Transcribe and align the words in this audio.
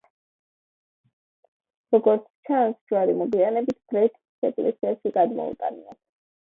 როგორც 1.97 2.25
ჩანს, 2.49 2.81
ჯვარი 2.91 3.17
მოგვიანებით 3.21 3.81
ბრეთის 3.93 4.53
ეკლესიაში 4.53 5.19
გადმოუტანიათ. 5.23 6.05